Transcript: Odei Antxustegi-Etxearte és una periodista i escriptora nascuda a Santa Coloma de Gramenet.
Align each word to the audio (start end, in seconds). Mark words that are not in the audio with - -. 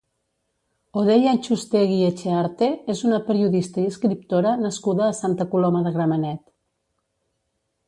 Odei 1.01 1.27
Antxustegi-Etxearte 1.31 2.69
és 2.95 3.03
una 3.11 3.21
periodista 3.29 3.81
i 3.83 3.87
escriptora 3.91 4.55
nascuda 4.65 5.07
a 5.11 5.13
Santa 5.21 5.49
Coloma 5.55 5.85
de 5.91 5.95
Gramenet. 6.01 6.45